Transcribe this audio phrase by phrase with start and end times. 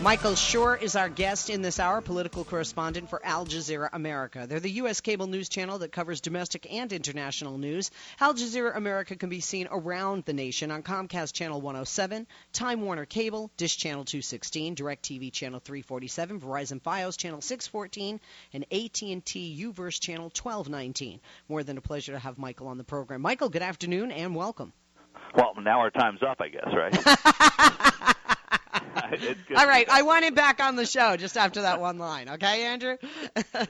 [0.00, 4.46] Michael Shure is our guest in this hour, political correspondent for Al Jazeera America.
[4.48, 5.00] They're the U.S.
[5.00, 7.90] cable news channel that covers domestic and international news.
[8.20, 13.06] Al Jazeera America can be seen around the nation on Comcast Channel 107, Time Warner
[13.06, 18.20] Cable, Dish Channel 216, DirecTV Channel 347, Verizon Fios Channel 614,
[18.52, 21.18] and AT&T UVerse Channel 1219.
[21.48, 23.20] More than a pleasure to have Michael on the program.
[23.20, 24.72] Michael, good afternoon and welcome.
[25.34, 28.14] Well, now our time's up, I guess, right?
[29.56, 32.28] All right, I want him back on the show just after that one line.
[32.28, 32.96] Okay, Andrew.
[33.54, 33.66] okay.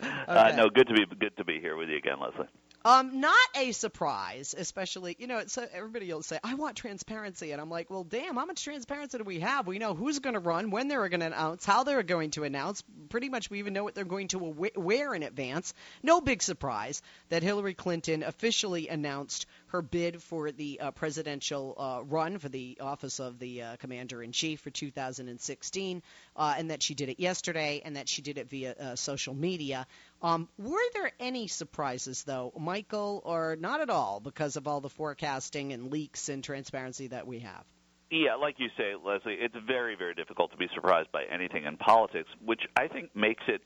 [0.00, 2.48] uh, no, good to be good to be here with you again, Leslie.
[2.84, 5.38] Um, not a surprise, especially you know.
[5.38, 8.64] It's, uh, everybody will say, "I want transparency," and I'm like, "Well, damn, how much
[8.64, 9.68] transparency do we have?
[9.68, 12.44] We know who's going to run, when they're going to announce, how they're going to
[12.44, 12.82] announce.
[13.08, 15.74] Pretty much, we even know what they're going to wear in advance.
[16.02, 22.04] No big surprise that Hillary Clinton officially announced her bid for the uh, presidential uh,
[22.04, 26.02] run for the office of the uh, commander in chief for 2016,
[26.36, 29.32] uh, and that she did it yesterday, and that she did it via uh, social
[29.32, 29.86] media.
[30.20, 34.90] Um, were there any surprises, though, Michael, or not at all, because of all the
[34.90, 37.64] forecasting and leaks and transparency that we have?
[38.10, 41.78] Yeah, like you say, Leslie, it's very, very difficult to be surprised by anything in
[41.78, 43.62] politics, which I think makes it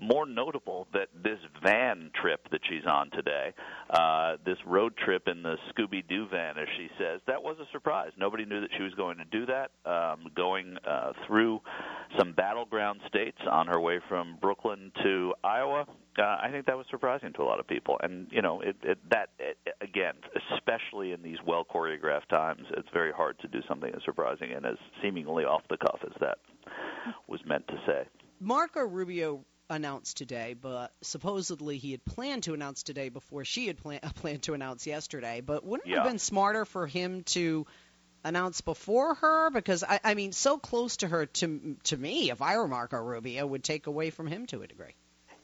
[0.00, 3.52] more notable that this van trip that she's on today,
[3.90, 7.70] uh, this road trip in the Scooby Doo van, as she says, that was a
[7.72, 8.10] surprise.
[8.18, 9.70] Nobody knew that she was going to do that.
[9.84, 11.60] Um, going uh, through
[12.18, 15.86] some battleground states on her way from Brooklyn to Iowa,
[16.18, 17.98] uh, I think that was surprising to a lot of people.
[18.02, 20.14] And you know, it, it, that it, again,
[20.52, 24.66] especially in these well choreographed times, it's very hard to do something as surprising and
[24.66, 26.38] as seemingly off the cuff as that
[27.28, 28.06] was meant to say.
[28.40, 33.78] Marco Rubio announced today, but supposedly he had planned to announce today before she had
[33.78, 35.40] plan- planned to announce yesterday.
[35.40, 35.96] But wouldn't yeah.
[35.96, 37.66] it have been smarter for him to
[38.24, 39.50] announce before her?
[39.50, 42.98] Because I, I mean, so close to her to to me, if I were Marco
[42.98, 44.94] Rubio, would take away from him to a degree.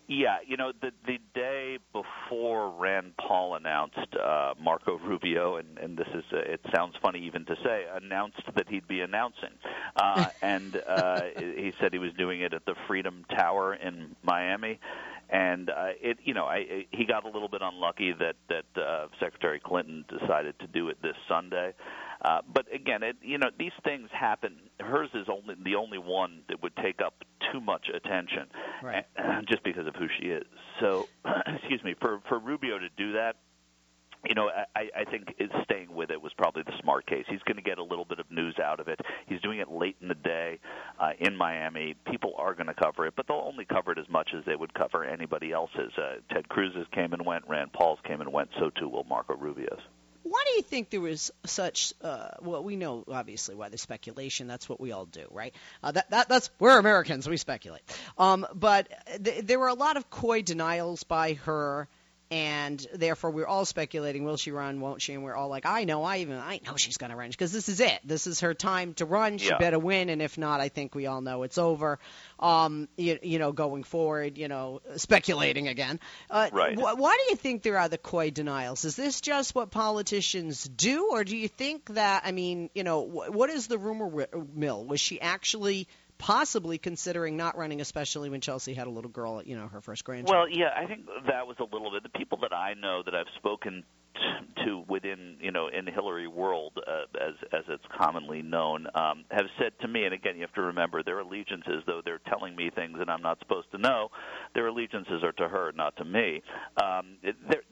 [0.09, 5.99] Yeah, you know, the the day before Rand Paul announced uh, Marco Rubio, and, and
[5.99, 9.51] this is uh, it sounds funny even to say, announced that he'd be announcing,
[9.97, 14.79] uh, and uh, he said he was doing it at the Freedom Tower in Miami,
[15.29, 19.09] and uh, it you know I, he got a little bit unlucky that that uh,
[19.19, 21.71] Secretary Clinton decided to do it this Sunday.
[21.71, 22.06] Uh,
[22.53, 24.57] but again, it, you know, these things happen.
[24.81, 27.15] Hers is only the only one that would take up
[27.53, 28.47] too much attention,
[28.83, 29.07] right.
[29.49, 30.45] just because of who she is.
[30.81, 31.09] So,
[31.47, 33.37] excuse me, for for Rubio to do that,
[34.25, 37.25] you know, I, I think is staying with it was probably the smart case.
[37.29, 39.01] He's going to get a little bit of news out of it.
[39.27, 40.59] He's doing it late in the day
[40.99, 41.95] uh, in Miami.
[42.11, 44.57] People are going to cover it, but they'll only cover it as much as they
[44.57, 45.93] would cover anybody else's.
[45.97, 48.51] Uh, Ted Cruz's came and went, Rand Paul's came and went.
[48.59, 49.81] So too will Marco Rubio's.
[50.37, 51.95] Why do you think there was such?
[52.03, 54.47] Uh, well, we know obviously why the speculation.
[54.47, 55.55] That's what we all do, right?
[55.83, 57.27] Uh, that, that that's we're Americans.
[57.27, 57.81] We speculate.
[58.19, 58.87] Um, but
[59.25, 61.89] th- there were a lot of coy denials by her
[62.31, 65.15] and therefore we're all speculating will she run won't she?
[65.15, 67.53] And we're all like i know i even i know she's going to run because
[67.53, 68.01] this is it.
[68.05, 69.39] This is her time to run.
[69.39, 69.59] She yeah.
[69.59, 71.99] better win and if not i think we all know it's over.
[72.41, 76.01] Um you, you know going forward you know speculating again.
[76.31, 76.79] Uh, right.
[76.79, 78.85] Wh- why do you think there are the coy denials?
[78.85, 83.05] Is this just what politicians do or do you think that i mean you know
[83.05, 84.85] wh- what is the rumor mill?
[84.85, 89.57] Was she actually possibly considering not running, especially when Chelsea had a little girl, you
[89.57, 90.35] know, her first grandchild.
[90.35, 92.03] Well, yeah, I think that was a little bit.
[92.03, 93.85] The people that I know that I've spoken
[94.65, 99.47] to within you know in Hillary world uh, as as it's commonly known um, have
[99.59, 102.71] said to me and again you have to remember their allegiances though they're telling me
[102.75, 104.09] things that I'm not supposed to know
[104.55, 106.43] their allegiances are to her not to me.
[106.83, 107.17] Um,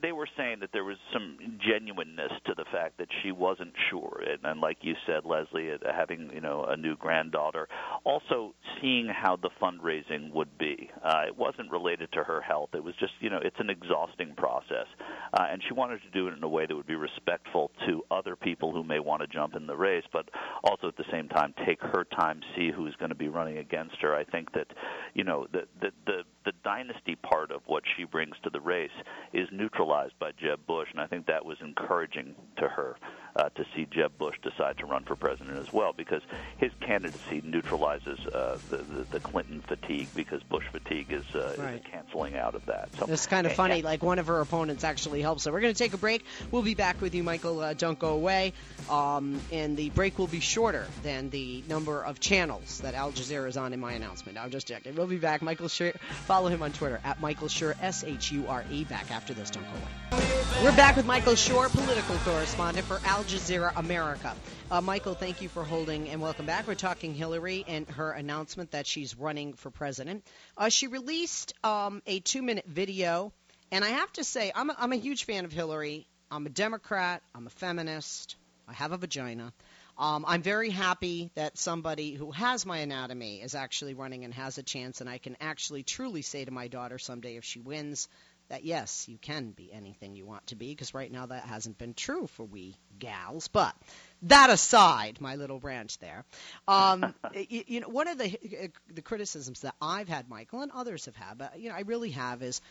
[0.01, 4.21] they were saying that there was some genuineness to the fact that she wasn't sure.
[4.27, 7.67] And, and like you said Leslie uh, having you know a new granddaughter
[8.03, 10.89] also seeing how the fundraising would be.
[11.03, 12.69] Uh, it wasn't related to her health.
[12.73, 14.87] It was just you know it's an exhausting process.
[15.33, 18.03] Uh, and she wanted to do it in a way that would be respectful to
[18.11, 20.29] other people who may want to jump in the race, but
[20.63, 23.95] also at the same time take her time, see who's going to be running against
[24.01, 24.15] her.
[24.15, 24.67] I think that,
[25.13, 28.89] you know, the the the, the dynasty part of what she brings to the race
[29.33, 32.95] is neutralized by Jeb Bush, and I think that was encouraging to her
[33.35, 36.21] uh, to see Jeb Bush decide to run for president as well, because
[36.57, 41.75] his candidacy neutralizes uh, the, the the Clinton fatigue, because Bush fatigue is, uh, right.
[41.75, 42.89] is canceling out of that.
[42.95, 43.81] So it's kind of funny.
[43.81, 45.51] Like one of her opponents actually helps her.
[45.51, 46.25] We're going to take a break.
[46.51, 47.59] We'll be back with you, Michael.
[47.59, 48.53] Uh, don't go away.
[48.89, 53.47] Um, and the break will be shorter than the number of channels that Al Jazeera
[53.47, 54.37] is on in my announcement.
[54.37, 54.95] I'm just checking.
[54.95, 55.41] We'll be back.
[55.41, 55.93] Michael Shure.
[56.25, 58.83] Follow him on Twitter at Michael Shure S H U R E.
[58.83, 59.49] Back after this.
[59.49, 60.44] Don't go away.
[60.63, 64.33] We're back with Michael Shure, political correspondent for Al Jazeera America.
[64.71, 66.67] Uh, Michael, thank you for holding and welcome back.
[66.67, 70.25] We're talking Hillary and her announcement that she's running for president.
[70.57, 73.33] Uh, she released um, a two minute video,
[73.71, 76.07] and I have to say, I'm a, I'm a huge fan of Hillary.
[76.31, 78.35] I'm a Democrat, I'm a feminist,
[78.67, 79.53] I have a vagina.
[79.97, 84.57] Um, I'm very happy that somebody who has my anatomy is actually running and has
[84.57, 88.09] a chance, and I can actually truly say to my daughter someday if she wins
[88.49, 91.77] that yes, you can be anything you want to be, because right now that hasn't
[91.77, 93.47] been true for we gals.
[93.47, 93.75] But
[94.23, 96.25] that aside, my little branch there,
[96.67, 101.05] um, you, you, know, one of the the criticisms that I've had, Michael, and others
[101.05, 102.61] have had, but you know, I really have is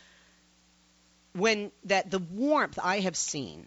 [1.32, 3.66] when that the warmth I have seen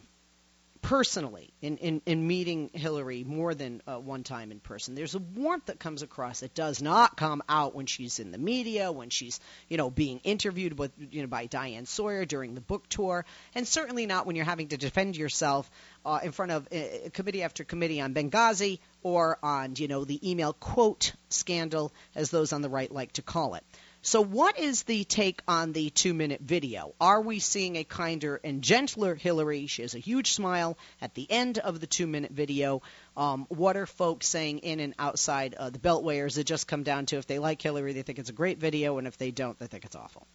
[0.88, 4.96] personally in, in, in meeting Hillary more than uh, one time in person.
[4.96, 8.38] There's a warmth that comes across that does not come out when she's in the
[8.38, 12.62] media, when she's you know being interviewed with you know by Diane Sawyer during the
[12.62, 15.70] book tour, and certainly not when you're having to defend yourself
[16.06, 20.32] uh, in front of uh, committee after committee on Benghazi or on you know the
[20.32, 23.64] email quote scandal, as those on the right like to call it.
[24.08, 26.96] So, what is the take on the two minute video?
[27.02, 29.68] Are we seeing a kinder and gentler Hillary?
[29.68, 32.84] She has a huge smile at the end of the two minute video.
[33.18, 36.22] Um, what are folks saying in and outside uh, the Beltway?
[36.22, 38.40] Or does it just come down to if they like Hillary, they think it's a
[38.42, 40.26] great video, and if they don't, they think it's awful?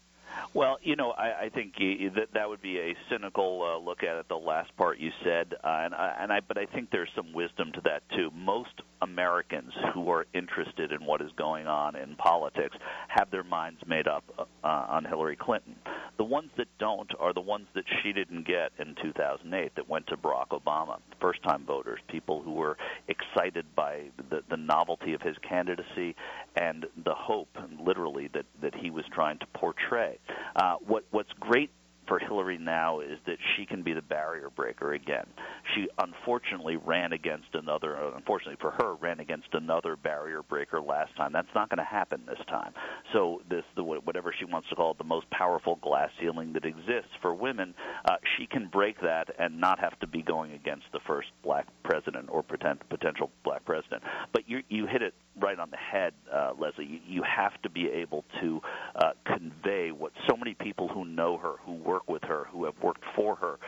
[0.54, 4.16] Well, you know, I, I think that that would be a cynical uh, look at
[4.16, 4.28] it.
[4.28, 7.32] The last part you said, uh, and I, and I, but I think there's some
[7.32, 8.30] wisdom to that too.
[8.34, 12.76] Most Americans who are interested in what is going on in politics
[13.08, 15.74] have their minds made up uh, on Hillary Clinton.
[16.18, 20.06] The ones that don't are the ones that she didn't get in 2008 that went
[20.08, 20.98] to Barack Obama.
[21.20, 22.76] First-time voters, people who were
[23.08, 26.14] excited by the, the novelty of his candidacy
[26.56, 27.48] and the hope,
[27.80, 30.18] literally, that that he was trying to portray.
[30.56, 31.70] Uh, what what's great
[32.06, 35.26] for Hillary now is that she can be the barrier breaker again.
[35.74, 41.32] She unfortunately ran against another, unfortunately for her, ran against another barrier breaker last time.
[41.32, 42.72] That's not going to happen this time.
[43.12, 46.64] So this, the whatever she wants to call it, the most powerful glass ceiling that
[46.64, 47.74] exists for women,
[48.08, 51.66] uh, she can break that and not have to be going against the first black
[51.82, 54.02] president or pretend, potential black president.
[54.32, 56.86] But you you hit it right on the head, uh, Leslie.
[56.86, 58.60] You, you have to be able to
[58.96, 62.74] uh, convey what so many people who know her, who work with her, who have
[62.82, 63.58] worked for her,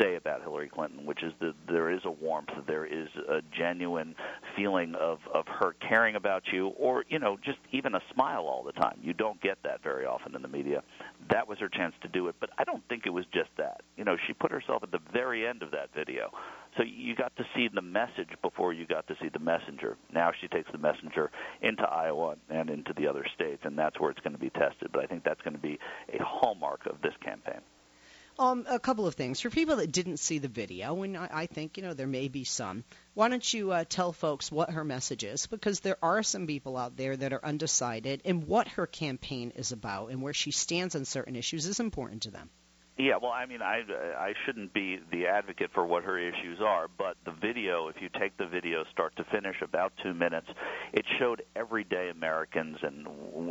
[0.00, 4.14] say about Hillary Clinton, which is that there is a warmth, there is a genuine
[4.56, 8.62] feeling of of her caring about you, or you know, just even a smile all
[8.62, 8.98] the time.
[9.02, 10.82] You don't get that very often in the media.
[11.30, 13.82] That was her chance to do it, but I don't think it was just that.
[13.96, 16.30] You know, she put herself at the very end of that video.
[16.76, 19.96] So you got to see the message before you got to see the messenger.
[20.12, 21.30] Now she takes the messenger
[21.62, 24.90] into Iowa and into the other states, and that's where it's going to be tested.
[24.92, 25.78] But I think that's going to be
[26.12, 27.60] a hallmark of this campaign.
[28.36, 31.46] Um, a couple of things for people that didn't see the video, and I, I
[31.46, 32.82] think you know there may be some.
[33.14, 35.46] Why don't you uh, tell folks what her message is?
[35.46, 39.70] Because there are some people out there that are undecided, and what her campaign is
[39.70, 42.50] about, and where she stands on certain issues is important to them.
[42.96, 43.82] Yeah, well, I mean, I
[44.16, 48.08] I shouldn't be the advocate for what her issues are, but the video, if you
[48.20, 50.46] take the video start to finish, about two minutes,
[50.92, 53.04] it showed everyday Americans and,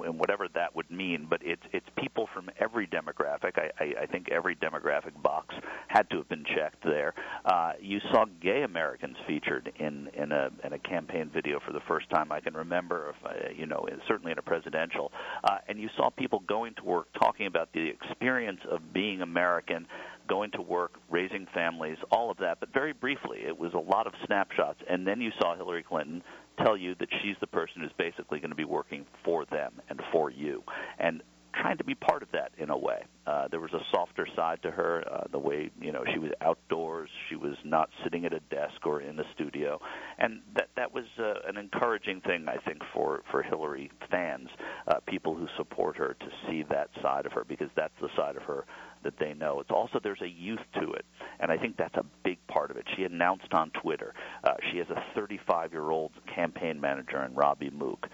[0.06, 1.28] and whatever that would mean.
[1.30, 3.58] But it's it's people from every demographic.
[3.58, 5.54] I, I, I think every demographic box
[5.90, 7.14] had to have been checked there.
[7.44, 11.82] Uh, you saw gay Americans featured in in a in a campaign video for the
[11.86, 13.10] first time I can remember.
[13.10, 15.12] If, uh, you know, certainly in a presidential,
[15.44, 19.33] uh, and you saw people going to work talking about the experience of being a
[19.34, 19.88] American,
[20.30, 22.60] going to work, raising families, all of that.
[22.60, 24.80] But very briefly, it was a lot of snapshots.
[24.90, 26.24] And then you saw Hillary Clinton
[26.64, 30.00] tell you that she's the person who's basically going to be working for them and
[30.12, 30.64] for you.
[31.00, 31.22] And
[31.54, 33.04] trying to be part of that in a way.
[33.26, 36.32] Uh, there was a softer side to her, uh, the way you know she was
[36.42, 39.80] outdoors, she was not sitting at a desk or in a studio,
[40.18, 44.50] and that that was uh, an encouraging thing I think for for Hillary fans,
[44.88, 48.36] uh, people who support her to see that side of her because that's the side
[48.36, 48.66] of her
[49.04, 49.60] that they know.
[49.60, 51.06] It's also there's a youth to it,
[51.40, 52.86] and I think that's a big part of it.
[52.96, 57.70] She announced on Twitter uh, she has a 35 year old campaign manager in Robbie
[57.70, 58.08] Mook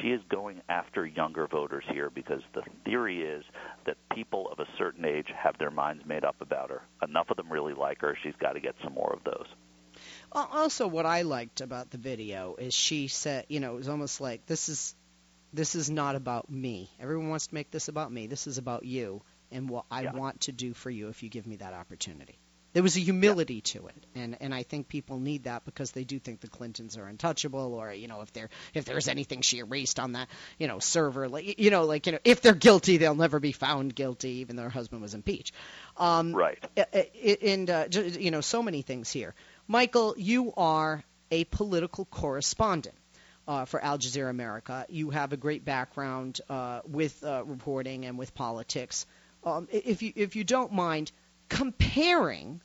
[0.00, 3.44] she is going after younger voters here because the theory is
[3.86, 6.82] that people of a certain age have their minds made up about her.
[7.02, 8.16] Enough of them really like her.
[8.22, 9.46] She's got to get some more of those.
[10.32, 14.20] Also, what I liked about the video is she said, you know, it was almost
[14.20, 14.94] like this is
[15.52, 16.90] this is not about me.
[16.98, 18.26] Everyone wants to make this about me.
[18.26, 19.22] This is about you
[19.52, 20.12] and what I yeah.
[20.12, 22.38] want to do for you if you give me that opportunity.
[22.74, 26.02] There was a humility to it, and and I think people need that because they
[26.02, 29.60] do think the Clintons are untouchable, or you know if there if there's anything she
[29.60, 30.28] erased on that
[30.58, 33.52] you know server, like you know like you know if they're guilty, they'll never be
[33.52, 35.54] found guilty, even though her husband was impeached.
[35.96, 36.58] Um, right.
[37.42, 39.34] And uh, you know so many things here.
[39.68, 42.96] Michael, you are a political correspondent.
[43.46, 44.86] Uh, for Al Jazeera America.
[44.88, 49.04] You have a great background uh, with uh, reporting and with politics.
[49.44, 51.12] Um, if you if you don't mind,
[51.54, 52.60] comparing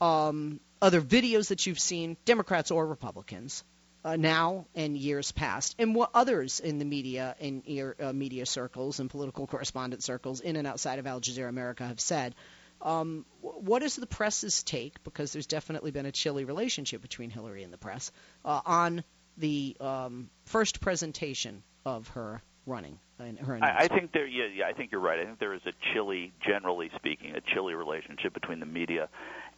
[0.00, 3.62] um, other videos that you've seen, Democrats or Republicans,
[4.04, 8.98] uh, now and years past, and what others in the media, in uh, media circles
[8.98, 12.34] and political correspondent circles in and outside of Al Jazeera America have said.
[12.82, 15.02] Um, what is the press's take?
[15.04, 18.10] Because there's definitely been a chilly relationship between Hillary and the press
[18.44, 19.04] uh, on
[19.38, 22.98] the um, first presentation of her running.
[23.18, 25.20] Uh, her I, I think there, yeah, yeah, I think you're right.
[25.20, 29.08] I think there is a chilly, generally speaking, a chilly relationship between the media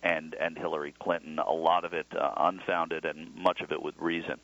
[0.06, 1.38] and and Hillary Clinton.
[1.38, 4.36] A lot of it uh, unfounded, and much of it with reason.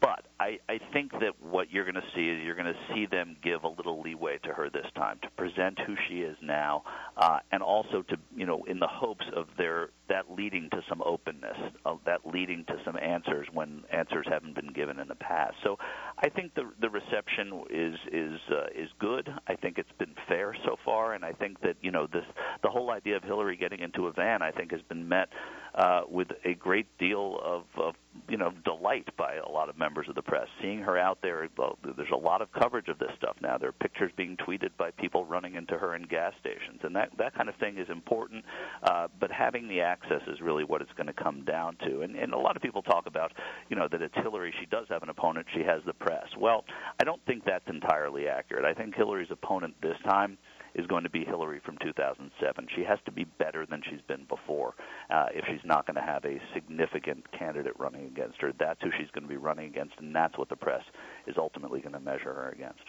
[0.00, 3.06] But I, I think that what you're going to see is you're going to see
[3.06, 6.82] them give a little leeway to her this time to present who she is now,
[7.16, 11.02] uh, and also to you know in the hopes of their that leading to some
[11.02, 15.54] openness, of that leading to some answers when answers haven't been given in the past.
[15.62, 15.78] So
[16.18, 19.32] I think the the reception is is uh, is good.
[19.46, 22.24] I think it's been fair so far, and I think that you know this
[22.62, 25.28] the whole idea of Hillary getting into a van I think has met
[25.74, 27.94] uh, with a great deal of, of
[28.28, 30.46] you know delight by a lot of members of the press.
[30.62, 31.48] Seeing her out there,
[31.96, 33.58] there's a lot of coverage of this stuff now.
[33.58, 37.10] There are pictures being tweeted by people running into her in gas stations, and that
[37.18, 38.44] that kind of thing is important.
[38.84, 42.02] Uh, but having the access is really what it's going to come down to.
[42.02, 43.32] And, and a lot of people talk about,
[43.68, 44.54] you know, that it's Hillary.
[44.60, 45.46] She does have an opponent.
[45.54, 46.26] She has the press.
[46.38, 46.64] Well,
[47.00, 48.64] I don't think that's entirely accurate.
[48.64, 50.38] I think Hillary's opponent this time
[50.74, 52.66] is going to be Hillary from 2007.
[52.74, 54.74] She has to be better than she's been before
[55.10, 58.52] uh, if she's not going to have a significant candidate running against her.
[58.58, 60.82] That's who she's going to be running against, and that's what the press
[61.26, 62.82] is ultimately going to measure her against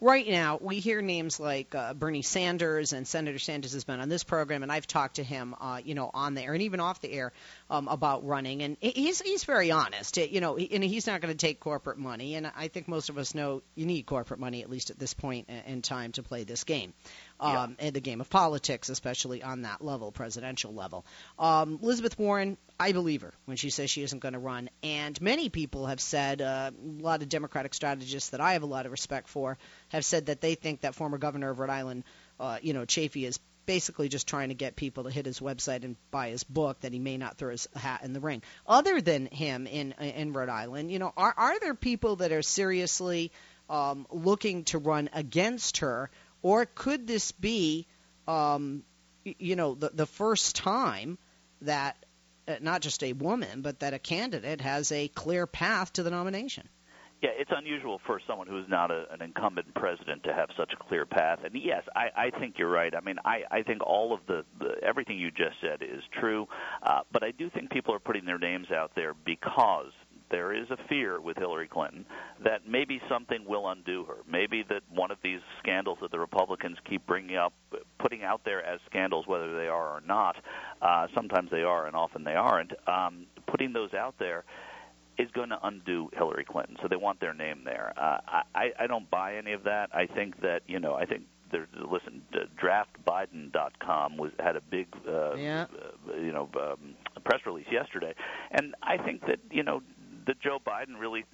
[0.00, 4.08] right now we hear names like uh, Bernie Sanders and Senator Sanders has been on
[4.08, 6.80] this program, and I've talked to him, uh, you know, on the air and even
[6.80, 7.32] off the air
[7.70, 11.46] um, about running, and he's he's very honest, you know, and he's not going to
[11.46, 14.70] take corporate money, and I think most of us know you need corporate money at
[14.70, 16.92] least at this point in time to play this game
[17.40, 17.90] um, yeah.
[17.90, 21.04] the game of politics, especially on that level, presidential level.
[21.38, 24.70] Um, Elizabeth Warren, I believe her when she says she isn't going to run.
[24.82, 28.66] And many people have said, uh, a lot of Democratic strategists that I have a
[28.66, 32.04] lot of respect for, have said that they think that former governor of Rhode Island,
[32.38, 35.84] uh, you know, Chafee is basically just trying to get people to hit his website
[35.84, 38.42] and buy his book that he may not throw his hat in the ring.
[38.66, 42.42] Other than him in in Rhode Island, you know, are are there people that are
[42.42, 43.32] seriously
[43.68, 46.10] um, looking to run against her
[46.44, 47.86] or could this be,
[48.28, 48.84] um,
[49.24, 51.16] you know, the, the first time
[51.62, 51.96] that
[52.46, 56.10] uh, not just a woman, but that a candidate has a clear path to the
[56.10, 56.68] nomination?
[57.22, 60.76] Yeah, it's unusual for someone who's not a, an incumbent president to have such a
[60.76, 61.38] clear path.
[61.44, 62.94] And yes, I, I think you're right.
[62.94, 66.46] I mean, I, I think all of the, the everything you just said is true,
[66.82, 69.92] uh, but I do think people are putting their names out there because
[70.30, 72.04] there is a fear with Hillary Clinton
[72.42, 74.16] that maybe something will undo her.
[74.30, 77.52] Maybe that one of these scandals that the Republicans keep bringing up,
[77.98, 80.36] putting out there as scandals, whether they are or not,
[80.82, 84.44] uh, sometimes they are and often they aren't, um, putting those out there
[85.16, 86.76] is going to undo Hillary Clinton.
[86.82, 87.92] So they want their name there.
[87.96, 88.18] Uh,
[88.54, 89.90] I, I don't buy any of that.
[89.94, 91.22] I think that you know, I think
[91.54, 92.22] there, listen,
[92.60, 95.66] draftbiden.com was had a big, uh, yeah.
[96.08, 98.14] uh, you know, um, press release yesterday,
[98.50, 99.82] and I think that you know
[100.26, 101.24] that Joe Biden really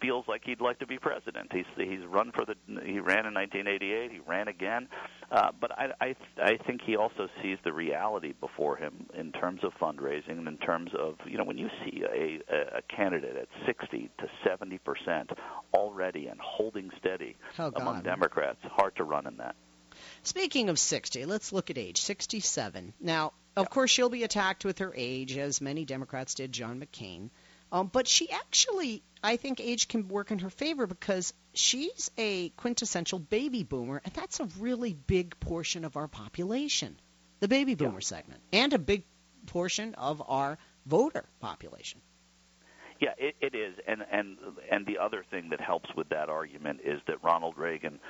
[0.00, 1.52] feels like he'd like to be president.
[1.52, 4.12] He's he's run for the he ran in 1988.
[4.12, 4.88] He ran again,
[5.30, 9.60] uh, but I I I think he also sees the reality before him in terms
[9.64, 13.36] of fundraising and in terms of you know when you see a a, a candidate
[13.36, 15.30] at 60 to 70 percent
[15.74, 19.56] already and holding steady oh, among Democrats, hard to run in that.
[20.22, 22.92] Speaking of 60, let's look at age 67.
[23.00, 27.30] Now, of course, she'll be attacked with her age, as many Democrats did John McCain.
[27.72, 32.50] Um, but she actually, I think age can work in her favor because she's a
[32.50, 36.98] quintessential baby boomer, and that's a really big portion of our population,
[37.40, 38.00] the baby boomer yeah.
[38.00, 39.04] segment, and a big
[39.46, 42.00] portion of our voter population.
[43.00, 44.38] Yeah, it, it is, and and
[44.70, 48.00] and the other thing that helps with that argument is that Ronald Reagan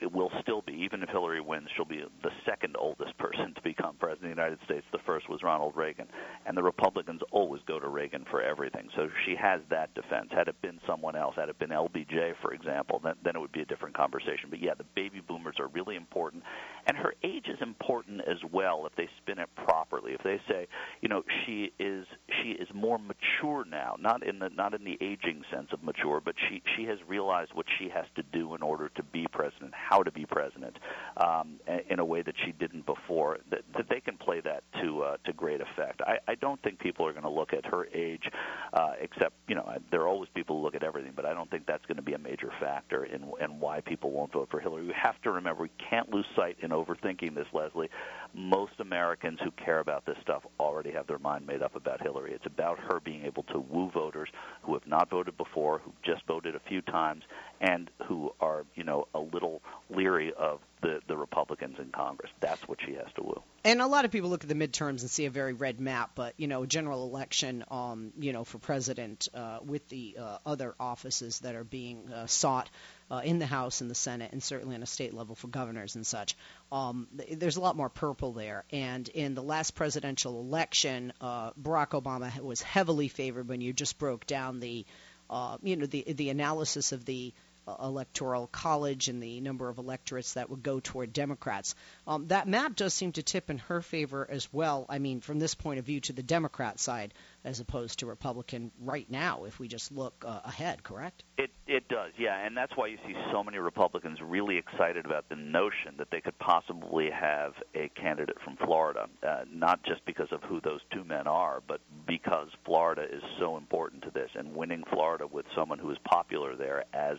[0.00, 3.62] it will still be, even if Hillary wins, she'll be the second oldest person to
[3.62, 4.86] become president of the United States.
[4.92, 6.06] The first was Ronald Reagan,
[6.46, 8.88] and the Republicans always go to Reagan for everything.
[8.96, 10.28] So she has that defense.
[10.30, 13.52] Had it been someone else, had it been LBJ, for example, then, then it would
[13.52, 14.48] be a different conversation.
[14.50, 16.42] But yeah, the baby boomers are really important,
[16.90, 20.12] and her age is important as well if they spin it properly.
[20.12, 20.66] If they say,
[21.00, 22.04] you know, she is
[22.42, 26.20] she is more mature now, not in the not in the aging sense of mature,
[26.20, 29.72] but she she has realized what she has to do in order to be president,
[29.72, 30.80] how to be president,
[31.24, 33.38] um, in a way that she didn't before.
[33.50, 36.00] That, that they can play that to uh, to great effect.
[36.04, 38.28] I, I don't think people are going to look at her age,
[38.72, 41.48] uh, except you know there are always people who look at everything, but I don't
[41.52, 44.58] think that's going to be a major factor in in why people won't vote for
[44.58, 44.88] Hillary.
[44.88, 47.90] We have to remember we can't lose sight in overthinking this, Leslie.
[48.34, 52.32] Most Americans who care about this stuff already have their mind made up about Hillary.
[52.32, 54.28] It's about her being able to woo voters
[54.62, 57.24] who have not voted before, who just voted a few times,
[57.60, 62.30] and who are, you know, a little leery of the, the Republicans in Congress.
[62.40, 63.42] That's what she has to woo.
[63.64, 66.12] And a lot of people look at the midterms and see a very red map,
[66.14, 70.74] but you know, general election, um, you know, for president uh, with the uh, other
[70.80, 72.70] offices that are being uh, sought
[73.10, 75.96] uh, in the House and the Senate, and certainly on a state level for governors
[75.96, 76.36] and such.
[76.70, 78.64] Um, there's a lot more purple there.
[78.72, 83.98] And in the last presidential election, uh, Barack Obama was heavily favored when you just
[83.98, 84.86] broke down the,
[85.28, 87.32] uh, you know, the the analysis of the
[87.78, 91.74] electoral college and the number of electorates that would go toward Democrats.
[92.06, 94.86] Um, that map does seem to tip in her favor as well.
[94.88, 98.70] I mean, from this point of view, to the Democrat side as opposed to Republican
[98.80, 101.24] right now, if we just look uh, ahead, correct?
[101.38, 105.28] It it does, yeah, and that's why you see so many Republicans really excited about
[105.28, 110.28] the notion that they could possibly have a candidate from Florida, uh, not just because
[110.32, 114.54] of who those two men are, but because Florida is so important to this, and
[114.54, 117.18] winning Florida with someone who is popular there as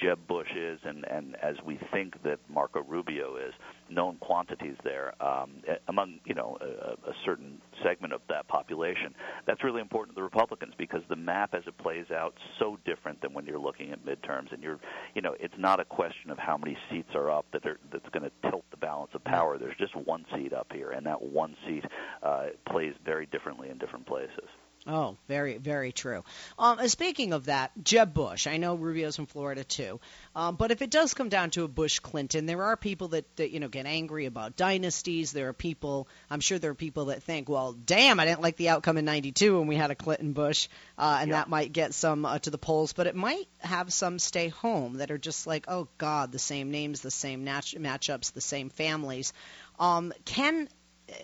[0.00, 3.54] Jeb Bush is, and, and as we think that Marco Rubio is,
[3.88, 9.14] known quantities there um, among you know a, a certain segment of that population.
[9.46, 13.20] That's really important to the Republicans because the map as it plays out so different
[13.20, 14.78] than when you're looking at midterms, and you're
[15.14, 18.08] you know it's not a question of how many seats are up that are, that's
[18.10, 19.58] going to tilt the balance of power.
[19.58, 21.84] There's just one seat up here, and that one seat
[22.22, 24.48] uh, plays very differently in different places.
[24.88, 26.22] Oh, very, very true.
[26.58, 28.46] Um, speaking of that, Jeb Bush.
[28.46, 29.98] I know Rubio's from Florida too,
[30.36, 33.24] um, but if it does come down to a Bush Clinton, there are people that,
[33.36, 35.32] that you know get angry about dynasties.
[35.32, 36.06] There are people.
[36.30, 39.04] I'm sure there are people that think, well, damn, I didn't like the outcome in
[39.04, 41.36] '92 when we had a Clinton Bush, uh, and yeah.
[41.38, 44.98] that might get some uh, to the polls, but it might have some stay home
[44.98, 48.70] that are just like, oh God, the same names, the same match- matchups, the same
[48.70, 49.32] families.
[49.78, 50.68] Um, can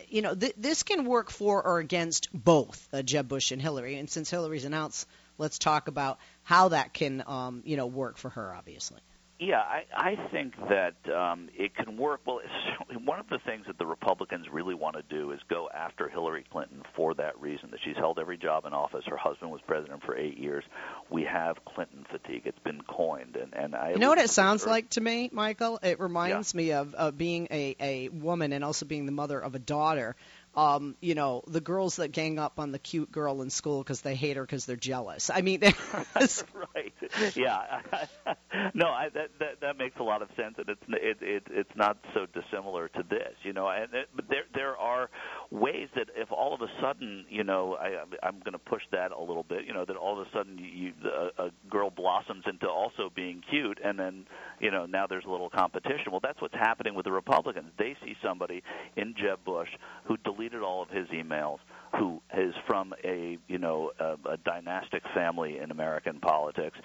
[0.08, 3.96] you know, th- this can work for or against both uh, Jeb Bush and Hillary.
[3.96, 5.06] And since Hillary's announced,
[5.38, 8.54] let's talk about how that can, um, you know, work for her.
[8.54, 9.00] Obviously.
[9.42, 12.20] Yeah, I, I think that um, it can work.
[12.24, 12.40] Well,
[13.04, 16.44] one of the things that the Republicans really want to do is go after Hillary
[16.52, 19.02] Clinton for that reason that she's held every job in office.
[19.04, 20.62] Her husband was president for eight years.
[21.10, 22.42] We have Clinton fatigue.
[22.44, 23.90] It's been coined, and and I.
[23.90, 24.70] You know what it sounds her.
[24.70, 25.80] like to me, Michael?
[25.82, 26.58] It reminds yeah.
[26.58, 30.14] me of, of being a a woman and also being the mother of a daughter
[30.54, 34.02] um, you know, the girls that gang up on the cute girl in school because
[34.02, 35.30] they hate her because they're jealous.
[35.30, 35.62] I mean,
[36.14, 36.81] right?
[37.36, 37.80] Yeah,
[38.74, 41.70] no, I, that, that that makes a lot of sense, and it's it, it it's
[41.76, 43.68] not so dissimilar to this, you know.
[43.68, 45.10] And it, but there there are
[45.50, 49.12] ways that if all of a sudden, you know, I I'm going to push that
[49.12, 50.92] a little bit, you know, that all of a sudden you, you
[51.38, 54.24] a, a girl blossoms into also being cute, and then
[54.60, 56.12] you know now there's a little competition.
[56.12, 57.72] Well, that's what's happening with the Republicans.
[57.78, 58.62] They see somebody
[58.96, 59.68] in Jeb Bush
[60.04, 61.58] who deleted all of his emails,
[61.98, 66.78] who is from a you know a, a dynastic family in American politics,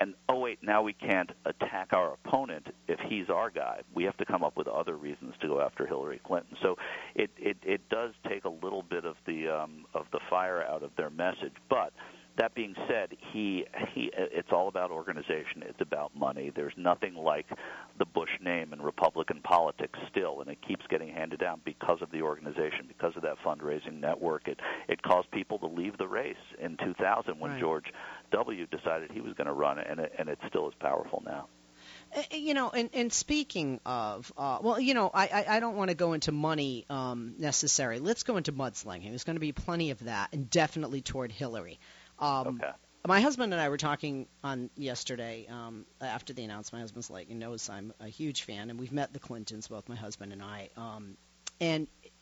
[0.00, 3.80] and oh wait, now we can't attack our opponent if he's our guy.
[3.94, 6.56] We have to come up with other reasons to go after Hillary Clinton.
[6.62, 6.76] So
[7.14, 10.82] it it, it does take a little bit of the um, of the fire out
[10.82, 11.92] of their message, but
[12.36, 15.62] that being said, he he it's all about organization.
[15.62, 16.50] It's about money.
[16.54, 17.46] There's nothing like
[17.98, 22.10] the Bush name in Republican politics still, and it keeps getting handed down because of
[22.10, 24.48] the organization, because of that fundraising network.
[24.48, 27.60] It it caused people to leave the race in 2000 when right.
[27.60, 27.86] George
[28.32, 28.66] W.
[28.66, 31.46] decided he was going to run, and it, and it's still is powerful now.
[32.16, 35.76] Uh, you know, and, and speaking of, uh, well, you know, I, I, I don't
[35.76, 38.00] want to go into money um, necessarily.
[38.00, 39.10] Let's go into mudslinging.
[39.10, 41.78] There's going to be plenty of that, and definitely toward Hillary.
[42.18, 42.70] Um, okay.
[43.06, 46.80] My husband and I were talking on yesterday um, after the announcement.
[46.80, 49.88] My husband's like, he knows I'm a huge fan, and we've met the Clintons, both
[49.88, 50.70] my husband and I.
[50.76, 51.16] Um,
[51.60, 52.12] and it,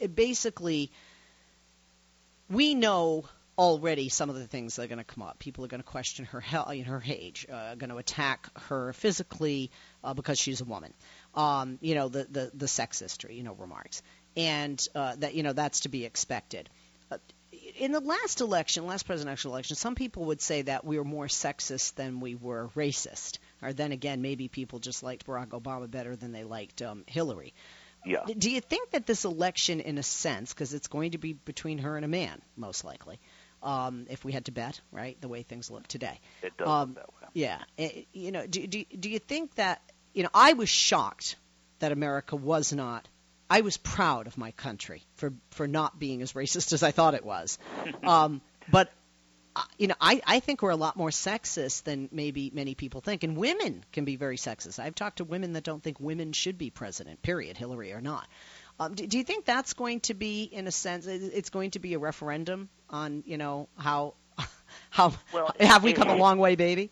[0.00, 0.92] it basically,
[2.48, 3.24] we know
[3.58, 5.40] already some of the things that are going to come up.
[5.40, 9.72] People are going to question her health, her age, uh, going to attack her physically
[10.04, 10.94] uh, because she's a woman.
[11.34, 14.02] Um, you know, the, the the sex history, you know, remarks,
[14.36, 16.70] and uh, that you know that's to be expected.
[17.10, 17.18] Uh,
[17.78, 21.26] in the last election, last presidential election, some people would say that we were more
[21.26, 23.38] sexist than we were racist.
[23.62, 27.54] Or then again, maybe people just liked Barack Obama better than they liked um, Hillary.
[28.04, 28.24] Yeah.
[28.36, 31.78] Do you think that this election, in a sense, because it's going to be between
[31.78, 33.18] her and a man, most likely,
[33.62, 36.20] um, if we had to bet, right, the way things look today?
[36.42, 37.28] It does um, that way.
[37.34, 37.58] Yeah.
[37.76, 39.82] It, you know, do, do, do you think that,
[40.14, 41.36] you know, I was shocked
[41.80, 43.08] that America was not
[43.50, 47.14] I was proud of my country for for not being as racist as I thought
[47.14, 47.58] it was.
[48.02, 48.90] um, but
[49.56, 53.00] uh, you know, I, I think we're a lot more sexist than maybe many people
[53.00, 54.78] think, and women can be very sexist.
[54.78, 58.28] I've talked to women that don't think women should be president, period, Hillary or not.
[58.78, 61.80] Um, do, do you think that's going to be, in a sense, it's going to
[61.80, 64.14] be a referendum on, you know, how
[64.90, 66.90] how well, have we come a long way, baby?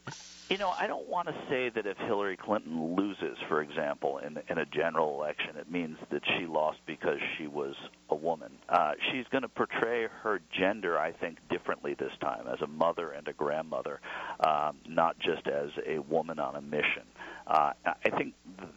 [0.49, 4.39] You know, I don't want to say that if Hillary Clinton loses, for example, in
[4.49, 7.75] in a general election, it means that she lost because she was
[8.11, 8.53] a woman.
[8.69, 13.11] Uh, she's going to portray her gender, I think, differently this time as a mother
[13.11, 14.01] and a grandmother,
[14.47, 17.03] um, not just as a woman on a mission.
[17.49, 18.35] Uh, I think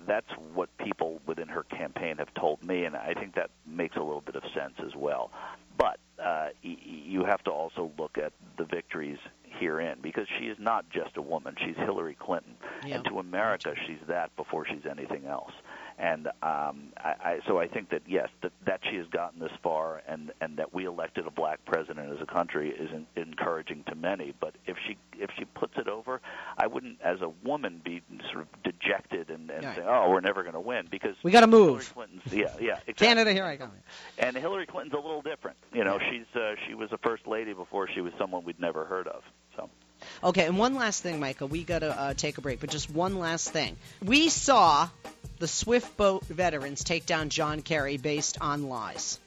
[0.07, 4.01] that's what people within her campaign have told me, and I think that makes a
[4.01, 5.29] little bit of sense as well.
[5.79, 9.17] But uh, y- you have to also look at the victories
[9.59, 12.97] herein because she is not just a woman; she's Hillary Clinton, Yeah.
[12.97, 15.53] and to America, she's that before she's anything else.
[16.01, 19.51] And um, I, I, so I think that yes, that, that she has gotten this
[19.61, 23.83] far, and and that we elected a black president as a country is in, encouraging
[23.89, 24.33] to many.
[24.39, 26.21] But if she if she puts it over,
[26.57, 29.75] I wouldn't, as a woman, be sort of dejected and, and Right.
[29.75, 31.81] say, "Oh, we're never going to win," because We got to move.
[31.93, 32.07] Hillary.
[32.07, 32.93] Clinton's yeah yeah exactly.
[33.07, 33.71] Canada, here I come.
[34.17, 35.57] And Hillary Clinton's a little different.
[35.73, 38.85] You know, she's uh, she was a first lady before she was someone we'd never
[38.85, 39.21] heard of.
[40.23, 41.45] Okay, and one last thing, Micah.
[41.45, 43.77] We got to uh, take a break, but just one last thing.
[44.03, 44.89] We saw
[45.39, 49.19] the Swift boat veterans take down John Kerry based on lies.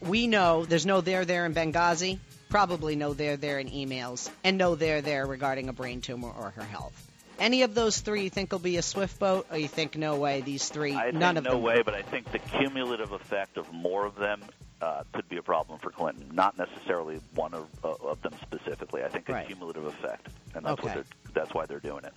[0.00, 4.58] We know there's no there there in Benghazi, probably no there there in emails, and
[4.58, 7.02] no there there regarding a brain tumor or her health.
[7.38, 10.16] Any of those three you think will be a Swift boat, or you think no
[10.16, 10.40] way?
[10.40, 11.62] These three, I none think of no them.
[11.62, 14.42] way, but I think the cumulative effect of more of them
[14.82, 16.28] uh, could be a problem for Clinton.
[16.34, 19.02] Not necessarily one of, of them specifically.
[19.02, 19.46] I think a Right.
[19.46, 20.88] cumulative effect, and that's Okay.
[20.88, 22.12] what they're, that's why they're doing it.